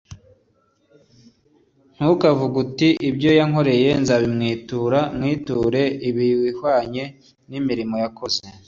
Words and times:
ntukavuge 1.95 2.57
uti 2.63 2.87
“ibyo 3.09 3.29
yankoreye 3.39 3.89
nzabimwitura, 4.01 4.99
mwiture 5.15 5.83
ibihwanye 6.09 7.03
n’imirimo 7.49 7.95
yakoze” 8.03 8.41